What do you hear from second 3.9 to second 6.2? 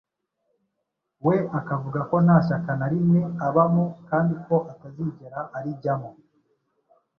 kandi ko atazigera arijyamo,